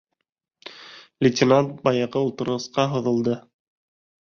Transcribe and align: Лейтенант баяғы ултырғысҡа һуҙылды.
Лейтенант 1.27 1.77
баяғы 1.85 2.25
ултырғысҡа 2.31 2.91
һуҙылды. 2.99 3.41